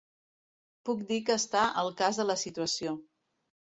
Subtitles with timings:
[0.89, 3.01] Puc dir que està al cas de la situació.